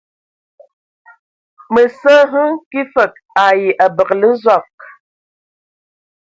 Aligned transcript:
Mǝ 1.73 1.83
sǝ 1.99 2.15
hm 2.31 2.49
kig 2.69 2.87
fǝg 2.93 3.13
ai 3.45 3.61
abǝgǝlǝ 3.85 4.29
Zɔg. 4.43 4.65